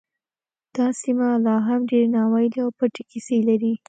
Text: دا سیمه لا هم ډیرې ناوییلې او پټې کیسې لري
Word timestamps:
دا 0.75 0.87
سیمه 1.01 1.29
لا 1.45 1.55
هم 1.67 1.79
ډیرې 1.89 2.07
ناوییلې 2.15 2.59
او 2.65 2.69
پټې 2.77 3.01
کیسې 3.09 3.37
لري 3.47 3.73